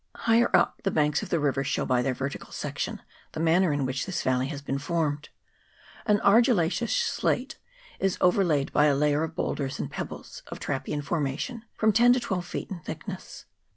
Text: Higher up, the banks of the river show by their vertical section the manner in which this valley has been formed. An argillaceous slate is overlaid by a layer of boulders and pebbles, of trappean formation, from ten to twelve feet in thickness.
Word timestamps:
Higher 0.15 0.49
up, 0.55 0.81
the 0.83 0.89
banks 0.89 1.21
of 1.21 1.29
the 1.29 1.39
river 1.39 1.63
show 1.63 1.85
by 1.85 2.01
their 2.01 2.15
vertical 2.15 2.51
section 2.51 3.03
the 3.33 3.39
manner 3.39 3.71
in 3.71 3.85
which 3.85 4.07
this 4.07 4.23
valley 4.23 4.47
has 4.47 4.59
been 4.63 4.79
formed. 4.79 5.29
An 6.07 6.19
argillaceous 6.21 6.91
slate 6.91 7.59
is 7.99 8.17
overlaid 8.19 8.73
by 8.73 8.85
a 8.85 8.95
layer 8.95 9.21
of 9.21 9.35
boulders 9.35 9.77
and 9.77 9.91
pebbles, 9.91 10.41
of 10.47 10.59
trappean 10.59 11.03
formation, 11.03 11.65
from 11.75 11.93
ten 11.93 12.13
to 12.13 12.19
twelve 12.19 12.47
feet 12.47 12.71
in 12.71 12.79
thickness. 12.79 13.45